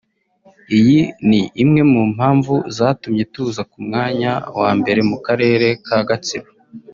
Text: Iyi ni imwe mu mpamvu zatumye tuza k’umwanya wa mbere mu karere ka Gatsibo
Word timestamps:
Iyi 0.77 1.01
ni 1.29 1.41
imwe 1.63 1.81
mu 1.91 2.01
mpamvu 2.13 2.53
zatumye 2.77 3.23
tuza 3.33 3.61
k’umwanya 3.69 4.31
wa 4.59 4.69
mbere 4.79 4.99
mu 5.09 5.17
karere 5.25 5.67
ka 5.85 5.99
Gatsibo 6.09 6.49